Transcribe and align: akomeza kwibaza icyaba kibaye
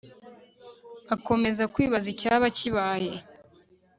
akomeza 1.15 1.63
kwibaza 1.73 2.07
icyaba 2.13 2.45
kibaye 2.57 3.11